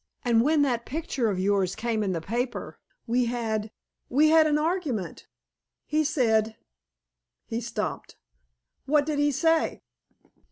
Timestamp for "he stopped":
7.51-8.15